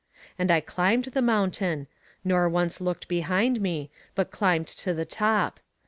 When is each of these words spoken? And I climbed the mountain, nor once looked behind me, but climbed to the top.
And 0.39 0.49
I 0.49 0.61
climbed 0.61 1.05
the 1.05 1.21
mountain, 1.21 1.85
nor 2.23 2.49
once 2.49 2.81
looked 2.81 3.07
behind 3.07 3.61
me, 3.61 3.91
but 4.15 4.31
climbed 4.31 4.65
to 4.67 4.95
the 4.95 5.05
top. 5.05 5.59